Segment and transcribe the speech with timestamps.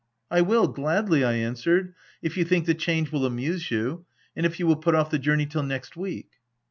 [0.31, 1.93] u I will, gladly," I answered,"
[2.23, 5.19] if you think the change will amuse you, and if you will put off the
[5.19, 6.29] journey till next week."